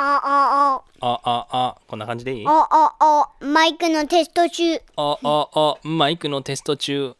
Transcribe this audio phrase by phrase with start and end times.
[0.00, 2.46] あ、あ、あ、あ、こんな感じでいい？
[2.46, 4.76] あ、あ、あ、マイクのテスト中。
[4.96, 7.16] あ、あ、あ、マイクのテスト中。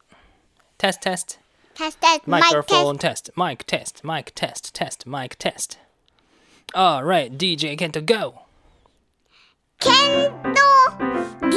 [0.77, 1.35] テストテスト。
[1.75, 3.33] テストテスト、マイクロフォンテスト。
[3.35, 4.07] マイクテスト。
[4.07, 4.85] マイクテスト。
[4.85, 5.11] テスト。
[5.11, 5.77] マイクテスト。
[6.75, 8.35] Alright, DJ ケント GO!
[9.81, 9.93] ケン
[10.31, 10.61] ト
[11.47, 11.51] DJ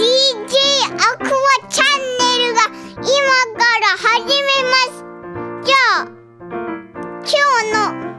[0.94, 2.62] アクアチャンネルが
[2.98, 3.10] 今
[3.58, 5.68] から始めます。
[5.68, 6.06] じゃあ、
[7.20, 7.30] 今
[7.62, 8.11] 日の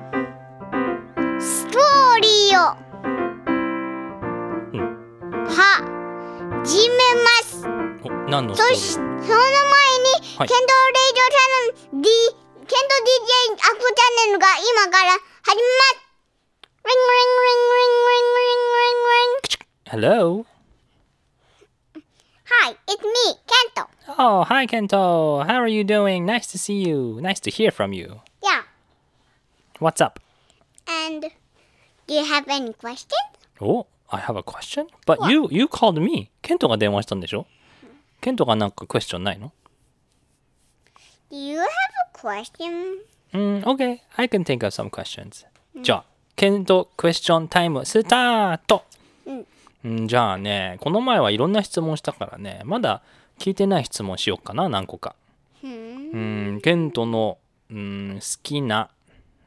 [6.64, 6.94] 始め
[7.24, 7.66] ます
[8.30, 9.34] 何のそしその前に、
[10.38, 12.08] はい、ケンドレイジョチャンネル D
[12.54, 15.10] ケンド DJ アップチャンネルが今から
[15.42, 15.98] 始めます
[16.84, 19.42] Ring ring ring ring ring ring ring ring
[19.90, 20.46] Hello
[22.44, 23.88] Hi, it's me, Kento.
[24.18, 25.44] Oh, hi Kento.
[25.44, 26.24] How are you doing?
[26.24, 27.18] Nice to see you.
[27.20, 28.20] Nice to hear from you.
[28.40, 28.62] Yeah.
[29.80, 30.20] What's up?
[30.86, 31.22] And
[32.06, 33.18] do you have any questions?
[33.60, 34.86] Oh, I have a question?
[35.06, 36.30] But you you called me.
[36.42, 37.46] ケントが電話したんでしょ
[38.20, 39.52] ケントがなんかクエスチョンないの
[41.30, 41.64] Do you have a
[42.12, 42.98] question?
[43.32, 44.00] うん、OK.
[44.16, 45.46] I can think of some questions.
[45.82, 46.04] じゃあ、
[46.36, 48.84] ケントクエスチョンタイムスタート
[49.84, 53.02] うん、じゃあね、この前はいろんな質問したからね、まだ
[53.38, 55.16] 聞いてない質問しようかな、何個か。
[55.64, 57.38] うん、ケントの、
[57.70, 58.90] うん、好きな、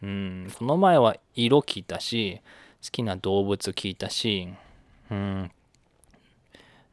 [0.02, 2.42] うん、この前は色聞いたし、
[2.84, 4.50] 好きな動物聞いたし、
[5.11, 5.52] うん、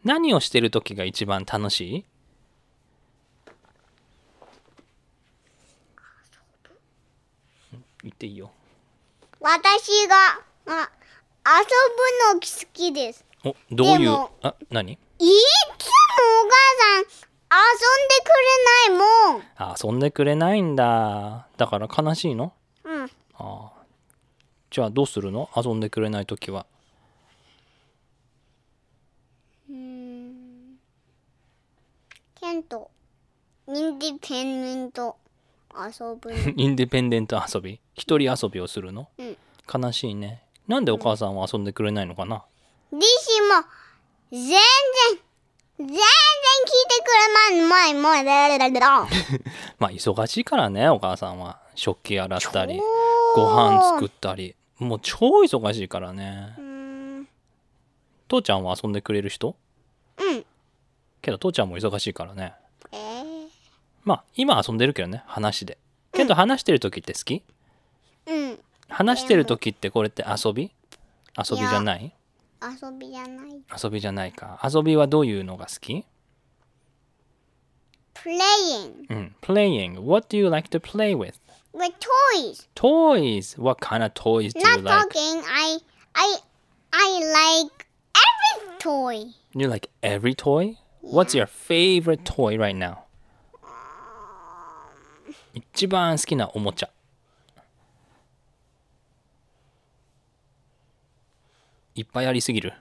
[0.04, 2.04] 何をしてる時が一番楽しい？
[8.02, 8.50] 言っていいよ。
[9.40, 10.90] 私があ
[11.46, 11.64] 遊
[12.34, 13.24] ぶの好きです。
[13.44, 14.10] お、どういう？
[14.42, 14.92] あ、何？
[14.92, 15.34] いつもお
[16.48, 18.28] 母さん遊んでく
[18.90, 19.42] れないもん。
[19.56, 21.48] あ、遊んでくれないんだ。
[21.56, 22.52] だから悲しいの？
[22.84, 23.10] うん。
[24.70, 25.48] じゃあどうするの？
[25.56, 26.66] 遊んでくれない時は。
[32.40, 32.90] ケント、
[33.68, 35.16] インディペンデント
[35.74, 36.38] 遊ぶの。
[36.56, 39.36] インディペンデント遊び一人遊びをするの、うん
[39.72, 40.42] 悲しいね。
[40.66, 42.44] なんでお母さんは遊んでくれないのかな、
[42.90, 43.64] ディシも
[44.30, 44.58] 全然
[45.78, 46.02] 全然聞いて
[47.04, 47.08] く
[47.52, 49.06] れないもうもうだだだだ
[49.78, 51.60] まあ忙しいからね、お母さんは。
[51.74, 52.82] 食器洗ったり、超
[53.34, 54.54] ご飯作ったり。
[54.78, 56.54] もう超忙しいからね。
[56.58, 57.28] うん
[58.28, 59.48] 父ちゃんは遊んでくれる人?
[59.48, 59.54] うん
[61.22, 62.52] けど父ちゃんも忙しいからね。
[62.92, 63.48] えー、
[64.04, 65.78] まあ今遊んでるけどね、話で。
[66.12, 67.42] けど話してる時って好き
[68.26, 70.70] うん話してる時ってこれって遊び
[71.38, 72.12] 遊びじゃない
[72.60, 74.60] 遊びじゃない遊びじゃないか。
[74.62, 76.04] 遊びはどういうのが好き
[78.14, 79.34] playing うん。
[79.40, 80.00] playing.
[80.02, 81.34] What do you like to play with?
[81.72, 83.56] with toys Toys.
[83.60, 85.08] What kind of toys do you not like?
[85.08, 85.78] talking I
[86.14, 86.36] I
[86.92, 90.76] I like every toy You like every toy?
[91.02, 92.98] What's your favorite toy right now?
[95.54, 96.90] 一番好きなおもちゃ。
[101.94, 102.72] いっぱいありすぎる。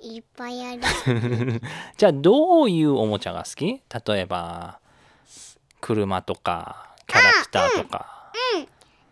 [0.00, 0.82] いっぱいある
[1.96, 3.82] じゃあどういうおもちゃが好き？
[4.06, 4.80] 例えば
[5.80, 8.32] 車とかキャラクターとか、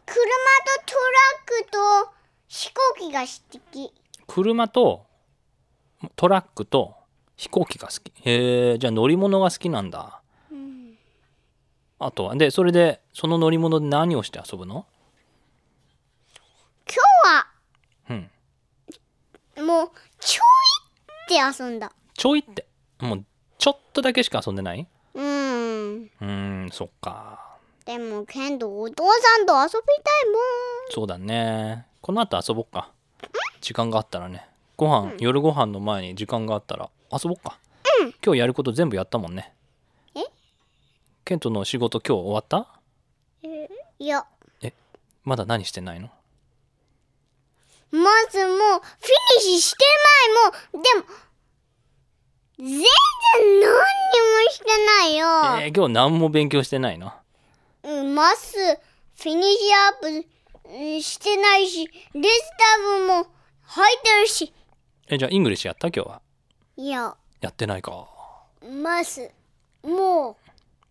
[0.04, 0.28] 車と
[0.86, 2.12] トラックと
[2.48, 3.26] 飛行機が好
[3.72, 3.92] き
[4.26, 5.06] 車と
[6.14, 6.94] トラックと
[7.36, 8.12] 飛行機が好き。
[8.24, 10.20] へえじゃあ乗り物が好きなんだ、
[11.98, 14.86] あとはでそれでその乗り物で何をして遊ぶの？
[18.08, 18.30] 今うん。
[19.54, 20.42] 日はもうちょ
[21.34, 21.92] いって遊んだ。
[22.14, 22.66] ちょいって？
[23.00, 23.24] もう
[23.58, 24.86] ちょっとだけしか遊んでない？
[25.14, 25.24] うん。
[25.24, 26.26] うー
[26.66, 27.56] んそっか。
[27.84, 30.42] でもケントお父さんと遊びたいもん。
[30.90, 31.86] そうだね。
[32.00, 32.90] この後遊ぼっか。
[33.60, 34.48] 時間があったらね。
[34.76, 37.58] ご飯、夜ご飯の前に時間があったら遊ぼっか、
[38.24, 39.52] 今日やること全部やったもんね。
[40.14, 40.20] え？
[41.24, 42.80] ケントの仕事今日終わった？
[43.98, 44.26] いや。
[45.24, 46.08] まだ何してないの？
[47.90, 48.00] ま
[48.30, 48.80] ずもうフィニ
[49.38, 49.84] ッシュして
[50.72, 50.82] ないもん。
[50.82, 51.04] でも
[52.58, 53.70] 全然何にも
[54.50, 55.26] してないよ、
[55.62, 57.12] えー今日何も勉強してないの？
[57.82, 59.48] うん、 math finish
[60.08, 60.28] up
[60.68, 63.26] うんしてないし rest of も
[63.62, 64.52] 入ってるし。
[65.08, 65.88] えじゃあ English やった？
[65.88, 66.22] 今日は
[66.76, 67.16] いや。
[67.40, 68.06] やってないか。
[68.82, 69.30] Math。
[69.82, 70.36] も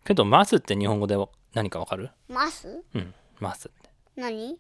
[0.03, 1.15] けど math って日本語で
[1.53, 2.09] 何かわかる？
[2.29, 2.83] う math？
[2.93, 3.89] うん math って。
[4.15, 4.57] 何？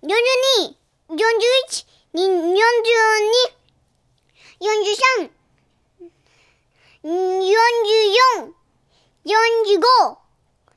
[0.02, 2.22] 42、41、42、
[4.60, 5.30] 43、
[7.02, 8.54] 44、
[9.24, 10.18] 45、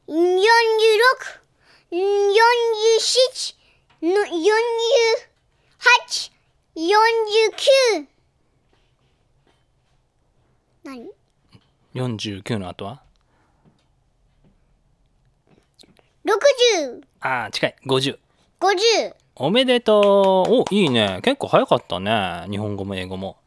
[0.08, 1.42] 46、
[1.92, 3.56] 47、
[4.02, 6.32] 48、
[6.76, 8.08] 49。
[10.84, 11.10] 何
[11.94, 13.02] ？49の後は
[16.26, 17.76] ?60、ああ、近い。
[17.86, 18.18] 50。
[18.60, 20.52] 50、おめでとう。
[20.62, 21.20] お、いいね。
[21.22, 22.46] 結構早かったね。
[22.50, 23.38] 日本語も英語も。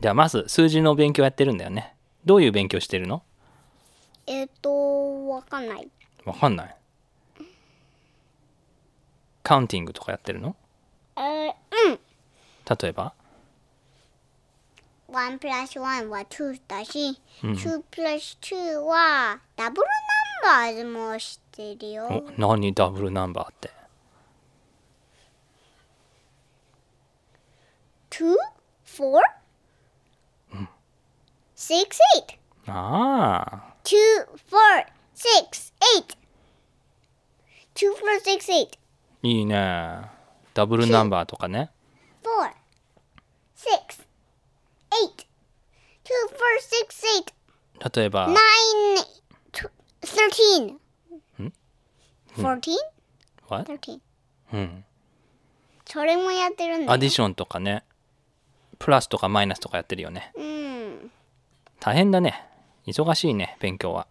[0.00, 1.94] では、まず数字の勉強やってるんだよね。
[2.26, 3.22] どういう勉強してるの？
[4.26, 5.88] えっ、と、わかんない。
[6.26, 6.76] わかんない。
[9.42, 10.54] カウンティングとかやってるの？
[11.16, 11.52] えー、
[11.88, 11.98] うん。
[12.78, 13.14] 例えば
[15.10, 19.86] ？1 plus 1は2だし、2 plus 2はダブル
[20.44, 22.06] ナンバーズも知ってるよ。
[22.06, 23.70] お何ダブルナンバーって？
[28.18, 28.34] 2、
[28.84, 29.20] 4、
[31.56, 31.86] 6、
[32.66, 32.72] 8。
[32.72, 33.74] ああ。
[33.84, 33.96] two,
[34.50, 34.58] four,
[35.14, 36.16] six, eight.
[37.74, 38.76] Two, four, six, eight.
[39.22, 40.02] いいね。
[40.54, 41.70] ダブルナンバーとかね。
[42.24, 42.50] Four,
[43.56, 44.02] six,
[44.90, 45.26] eight.
[46.04, 47.96] Two, four, six, eight.
[47.96, 48.36] 例えば Nine,
[49.52, 49.70] tw-
[50.02, 50.78] thirteen.
[52.36, 52.76] Fourteen?
[53.48, 53.70] What?
[53.72, 54.00] Thirteen.
[54.52, 54.84] うん。
[55.86, 56.92] それもやってるんだよ。
[56.92, 57.84] アディションとかね。
[58.78, 60.32] プラスとかマイナスとかやってるよね。
[60.36, 61.10] うん。
[61.80, 62.44] 大変だね。
[62.86, 64.06] 忙しいね、勉強は。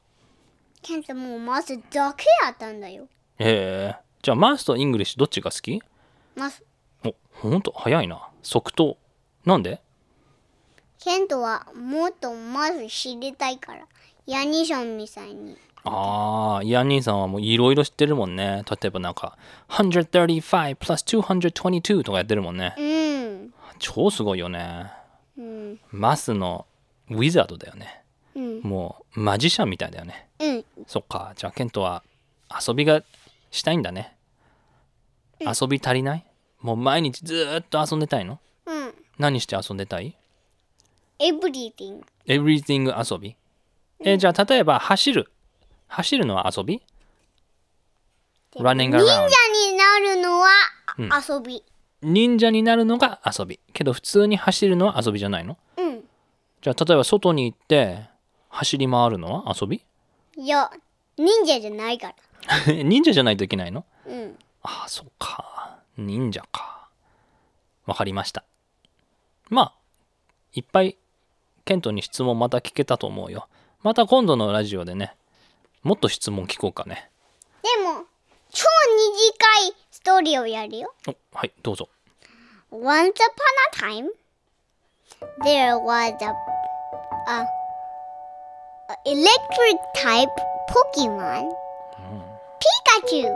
[0.82, 3.08] ケントもう math だけやったんだよ。
[3.40, 3.96] へえ。
[4.22, 5.82] じゃあ、 math と English どっちが好き？
[6.36, 6.64] マス。
[7.04, 7.74] お、ほんと？
[7.76, 8.30] 早いな。
[8.44, 8.98] 即答。
[9.46, 9.82] なんで？
[11.00, 13.86] ケントはもっと math 知りたいから。
[14.26, 15.58] ヤニションみたいに。
[15.84, 18.64] ああ、イアン兄さんはもういろいろ知ってるもんね。
[18.70, 19.38] 例えばなんか、
[19.70, 22.76] 135 plus 222とかやってるもんね。
[22.78, 23.17] うん。
[23.80, 24.92] 超すごいよね。
[25.38, 25.80] うん。
[25.92, 26.66] マスの
[27.10, 28.04] ウィザードだよね。
[28.36, 28.62] うん。
[28.62, 30.28] もうマジシャンみたいだよね。
[30.40, 30.66] うん。
[30.86, 31.34] そっか。
[31.36, 32.04] じゃあ、ケントは
[32.68, 33.04] 遊びが
[33.52, 34.16] したいんだね。
[35.40, 36.26] 遊び足りない？
[36.62, 38.40] もう毎日ずーっと遊んでたいの？
[38.66, 38.94] うん。
[39.20, 40.16] 何して遊んでたい
[41.20, 42.02] ？Everything.
[42.28, 43.36] ?everything 遊び？
[44.00, 45.32] え、じゃあ、例えば走る。
[45.88, 46.82] 走るのは遊び？
[48.56, 48.76] 忍者。
[48.76, 50.50] になるのは
[50.98, 51.64] 遊び。
[52.02, 53.60] 忍者になるのが遊び。
[53.74, 55.58] けど普通に走るのは遊びじゃないの？
[55.78, 56.04] うん。
[56.62, 58.06] じゃあ例えば外に行って
[58.50, 59.84] 走り回るのは遊び？
[60.38, 60.72] いや、
[61.18, 62.14] 忍者じゃないか
[62.68, 62.74] ら。
[62.84, 63.86] 忍者じゃないといけないの？
[64.06, 64.38] うん。
[64.64, 65.80] ああ、そっか。
[65.98, 66.88] 忍者か。
[67.86, 68.44] わかりました。
[69.50, 69.74] まあ、
[70.54, 70.98] いっぱい
[71.66, 73.48] ケントに質問また聞けたと思うよ。
[73.82, 75.16] また今度のラジオでね、
[75.84, 77.10] もっと質問聞こうかね。
[77.64, 78.04] でも、
[78.52, 78.66] 超
[78.98, 80.95] 短いストーリーをやるよ。
[81.07, 81.89] おはい、どうぞ。
[82.71, 84.09] Once upon a time,
[85.45, 86.33] there was a,
[87.29, 87.47] a,
[88.89, 90.31] a electric type
[90.71, 91.53] Pokemon,
[92.63, 93.29] Pikachu.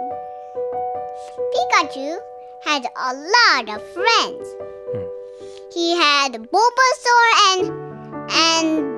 [1.53, 2.19] Pikachu
[2.65, 4.49] had a lot of friends.
[5.75, 7.63] He had Bulbasaur and
[8.33, 8.97] and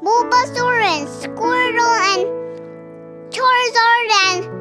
[0.00, 2.26] Bulbasaur and Squirtle and
[3.32, 4.59] Charizard and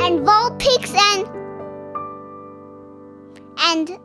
[0.00, 1.26] and Vulpix and
[3.58, 3.98] and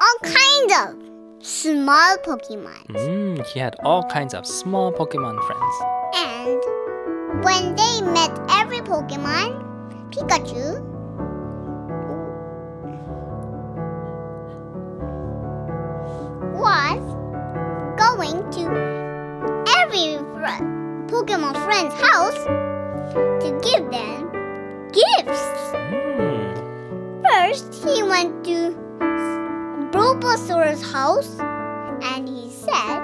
[0.00, 2.86] all kinds of small Pokemon.
[2.88, 5.74] Mm, he had all kinds of small Pokemon friends.
[6.16, 10.99] And when they met every Pokemon, Pikachu
[21.30, 22.44] Pokemon friend's house
[23.40, 24.32] to give them
[24.90, 25.42] gifts.
[25.78, 27.22] Mm.
[27.24, 28.76] First, he went to
[29.92, 32.98] Bulbasaur's house and he said,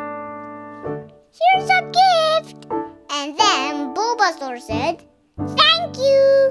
[1.39, 2.67] Here's a gift.
[3.11, 5.05] And then Bulbasaur said,
[5.39, 6.51] Thank you.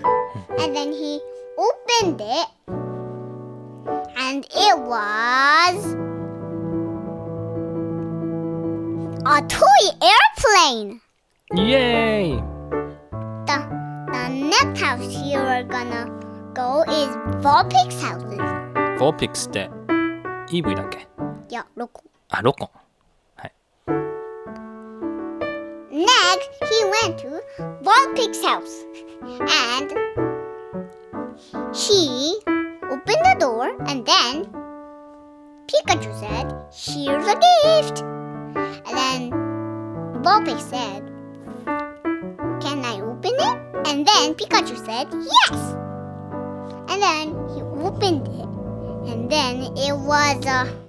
[0.57, 1.19] And then he
[1.57, 2.47] opened it
[4.15, 5.93] and it was
[9.25, 11.01] a toy airplane.
[11.54, 12.36] Yay!
[13.46, 13.58] The,
[14.12, 16.06] the next house you are gonna
[16.54, 17.10] go is
[17.42, 18.38] Vulpix houses.
[18.98, 19.68] Vulpix って
[20.52, 21.08] EV だっけ
[21.48, 22.02] Yeah, look.
[22.28, 22.70] あ、ロコン。
[25.90, 27.42] Next, he went to
[27.82, 28.86] Vulpix's house
[29.22, 29.90] and
[31.74, 32.40] he
[32.88, 34.46] opened the door and then
[35.66, 38.02] Pikachu said, Here's a gift.
[38.02, 39.30] And then
[40.22, 41.10] Vulpix said,
[43.85, 45.75] and then Pikachu said yes.
[46.89, 48.49] And then he opened it.
[49.11, 50.85] And then it was a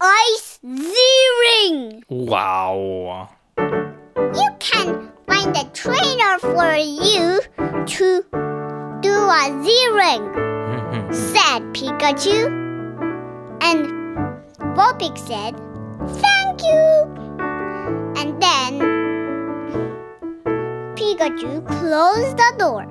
[0.00, 0.94] ice Z
[1.40, 2.04] ring.
[2.08, 3.28] Wow.
[3.58, 7.40] You can find a trainer for you
[7.86, 8.24] to
[9.02, 11.12] do a Z ring, mm-hmm.
[11.12, 12.46] said Pikachu.
[13.60, 13.86] And
[14.74, 15.54] Vulpix said,
[16.20, 17.14] Thank you.
[18.16, 18.93] And then
[21.13, 22.85] Pikachu closed the door.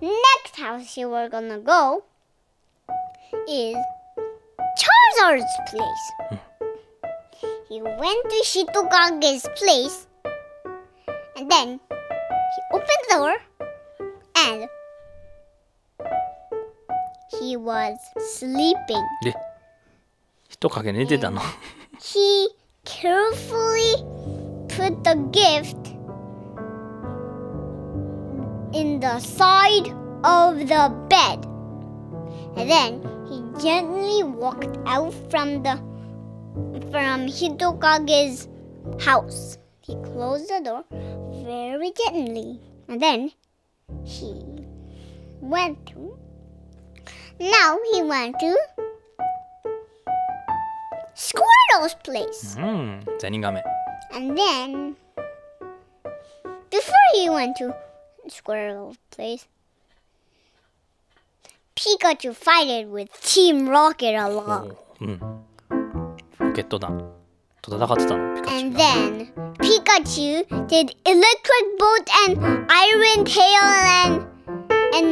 [0.00, 2.04] Next house you were gonna go
[3.48, 3.76] is
[4.78, 6.40] Charizard's place.
[7.68, 10.06] He went to Shitokage's place
[11.36, 13.36] and then he opened the door
[14.36, 14.68] and
[17.38, 19.04] he was sleeping.
[19.22, 19.34] で、
[20.48, 21.40] 人影寝てたの。
[22.00, 22.48] He
[22.84, 23.94] carefully
[24.68, 25.93] put the gift
[28.75, 29.87] in the side
[30.25, 31.39] of the bed.
[32.57, 32.91] And then
[33.27, 35.79] he gently walked out from the
[36.91, 38.49] from Hitokage's
[38.99, 39.57] house.
[39.79, 40.83] He closed the door
[41.43, 42.59] very gently.
[42.89, 43.31] And then
[44.03, 44.43] he
[45.39, 46.17] went to
[47.39, 48.57] now he went to
[51.13, 52.55] Squirtle's place.
[52.59, 53.07] Mm,
[54.13, 54.95] and then
[56.69, 57.73] before he went to
[58.28, 59.46] Squirrel's place,
[61.76, 64.76] Pikachu fighted with Team Rocket a lot.
[65.00, 65.18] うん。
[66.38, 67.12] ロケット団
[67.62, 72.38] と戦ってたの、ピカチュウ And then, Pikachu did Electric Bolt and
[72.70, 73.64] Iron Tail
[74.04, 74.26] and,
[74.94, 75.06] and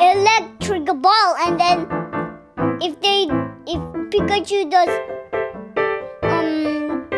[0.00, 1.36] Electric Ball.
[1.46, 1.88] And then,
[2.80, 3.26] if they,
[3.66, 4.88] if Pikachu does,
[6.22, 7.08] um,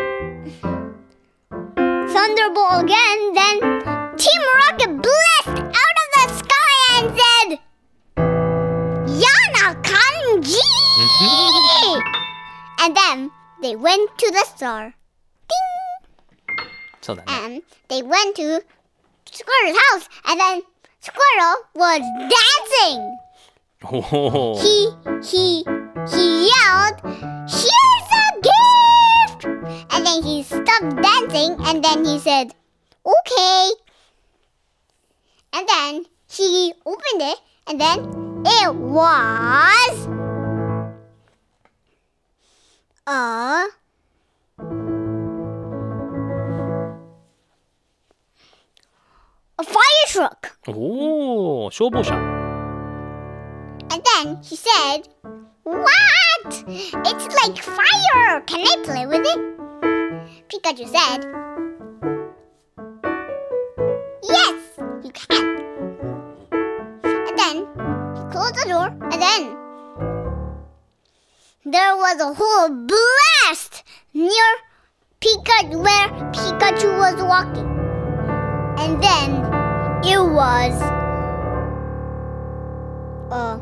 [2.07, 3.78] Thunderbolt again, then
[4.20, 7.48] Team Rocket blessed out of the sky and said,
[9.22, 10.60] Yana Kanji!
[12.80, 13.30] and then
[13.62, 14.92] they went to the store.
[15.48, 16.66] Ding!
[17.00, 17.24] So then.
[17.28, 18.62] And they went to
[19.24, 20.62] Squirrel's house, and then
[21.00, 23.18] Squirrel was dancing.
[23.90, 24.60] Oh.
[24.60, 24.90] He
[25.24, 25.64] he
[26.12, 27.00] he yelled,
[27.48, 29.44] "Here's a gift!"
[29.94, 32.52] And then he stopped dancing, and then he said,
[33.06, 33.70] "Okay,
[35.53, 37.99] And then he opened it, and then
[38.45, 40.07] it was
[43.07, 43.67] a
[49.57, 50.51] a fire truck.
[50.67, 52.13] おお、消防車。
[53.89, 55.07] And then he said,
[55.63, 56.65] What?
[56.67, 58.41] It's like fire!
[58.45, 59.39] Can I play with it?
[60.49, 61.25] Pikachu said,
[72.10, 74.50] was a whole blast near
[75.20, 77.68] Pikachu where Pikachu was walking.
[78.78, 79.44] And then
[80.02, 80.74] it was
[83.30, 83.58] uh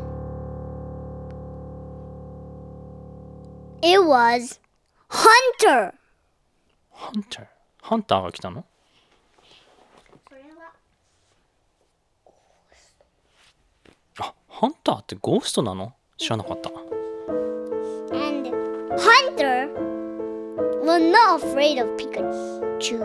[3.83, 4.59] it was
[5.09, 5.93] Hunter.
[6.91, 7.47] ハンター。
[7.81, 8.65] ハンターが来たの
[14.19, 16.69] あハンターってゴーストなの知らなかった
[18.97, 19.69] Hunter
[20.81, 22.99] was not afraid of Pikachu.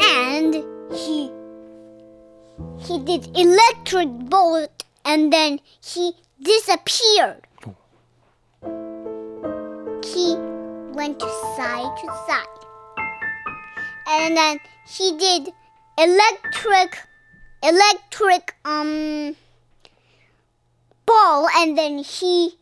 [0.00, 0.54] And
[0.92, 1.30] he
[2.78, 7.46] he did electric bolt and then he disappeared.
[10.04, 10.36] He
[10.94, 11.20] went
[11.56, 12.46] side to side.
[14.08, 15.52] And then he did
[15.98, 16.98] electric
[17.62, 19.36] electric um
[21.04, 22.56] ball and then he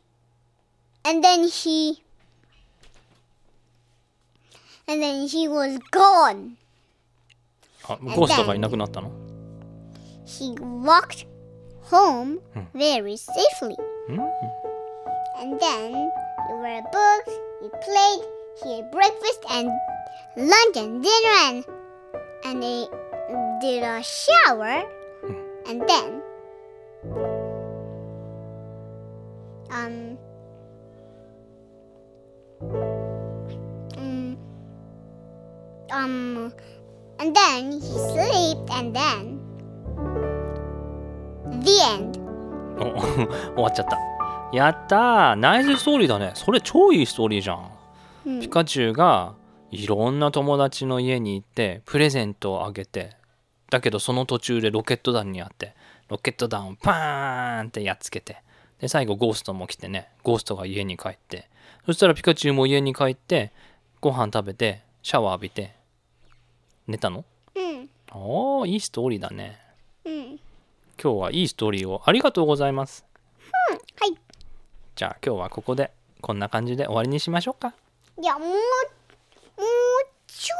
[1.03, 2.03] and then he
[4.87, 6.57] and then he was gone
[7.87, 9.11] あゴーストがいなくなったの
[10.25, 11.25] he walked
[11.89, 12.39] home
[12.73, 13.75] very safely
[15.39, 17.31] and then he read books
[17.61, 18.21] he played
[18.63, 19.69] he ate breakfast and
[20.37, 21.65] lunch and dinner and
[22.45, 22.87] and he
[23.61, 24.83] did a shower
[25.67, 26.21] and then
[29.71, 30.17] um um
[36.04, 36.52] um
[37.18, 39.40] and then he slept and then
[41.62, 42.20] the end.
[42.78, 43.98] お 終わっちゃった。
[44.52, 45.34] やったー。
[45.36, 46.32] ナイスストーリーだね。
[46.34, 47.70] それ超いいストーリーじゃん、
[48.26, 48.40] うん。
[48.40, 49.34] ピカチュウが
[49.70, 53.16] いろんな友達の家に行ってプレゼントをあげて。
[53.70, 55.74] だけどその途中でロケット弾にあって。
[56.08, 58.42] ロケット弾をパーンってやっつけて。
[58.80, 60.08] で最後ゴーストも来てね。
[60.22, 61.48] ゴーストが家に帰って。
[61.86, 63.52] そしたらピカチュウも家に帰って
[64.00, 65.74] ご飯食べてシャワー浴びて
[66.86, 67.24] 寝たの？
[67.54, 67.88] うん。
[68.12, 69.58] おーいいストーリーだね。
[70.04, 70.12] うん。
[70.14, 70.38] 今
[70.96, 73.06] 日はいいストーリーをありがとうございます。
[74.00, 74.16] はい。
[74.94, 77.74] じゃあ今日はここでこんな感じで終わりにしましょうか。
[78.20, 78.58] いやもうもう
[80.26, 80.54] ちょ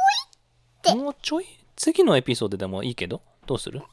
[0.91, 1.45] いでもうちょい？
[1.75, 3.21] 次のエピソードでもいいけど？
[3.45, 3.83] どうする？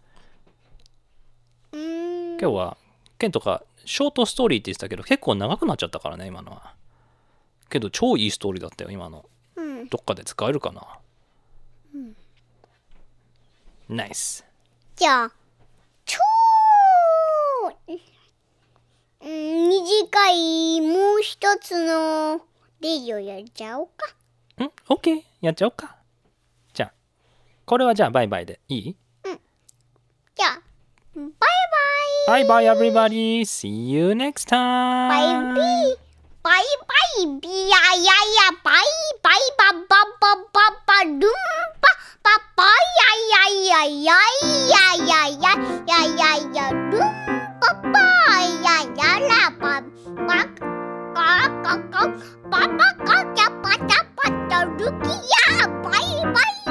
[1.72, 2.38] うーん。
[2.40, 2.76] 今日は
[3.18, 6.74] ケンとかショートストーリーって言ってたけど結構長くなっちゃったからね今のは。
[7.68, 9.26] けど超いいストーリーだったよ今の。
[9.56, 9.86] うん。
[9.88, 10.82] どっかで使えるかな？
[13.92, 14.44] ナイス
[14.96, 15.32] じゃあ
[16.04, 16.18] 超
[19.24, 22.40] うん短いもう一つの
[22.80, 24.64] レジをやっちゃおうか。
[24.64, 25.94] ん ?OK やっちゃおうか。
[26.74, 26.92] じゃあ
[27.64, 28.96] これはじゃあバイバイでいい？
[29.24, 30.60] じゃあ
[31.14, 31.24] バイ
[32.26, 32.44] バイ。
[32.44, 34.56] バイバイ everybody see you next バ
[35.18, 35.62] イ time ビー。
[36.42, 36.62] バイ
[37.22, 37.26] バイ。
[37.40, 38.74] ビヤヤヤバイ
[39.22, 39.78] バイババ
[40.20, 41.26] バババルンバ
[42.22, 44.10] 爸爸呀呀呀呀
[44.68, 45.44] 呀呀呀
[45.86, 46.70] 呀呀呀！
[46.90, 46.98] 嘟，
[47.60, 47.96] 爸爸
[48.42, 49.80] 呀呀啦，爸
[50.26, 50.44] 爸
[51.14, 51.18] 嘎
[51.62, 51.94] 嘎嘎，
[52.50, 55.90] 爸爸嘎呀爸呀爸呀，嘟呀，拜
[56.32, 56.61] 拜。